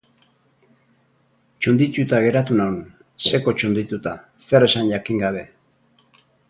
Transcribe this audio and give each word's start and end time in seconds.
Txundituta 1.65 2.23
geratu 2.29 2.57
naun, 2.63 2.81
seko 3.29 3.55
txundituta, 3.61 4.17
zer 4.49 4.71
esan 4.71 4.93
jakin 4.95 5.27
gabe. 5.27 5.51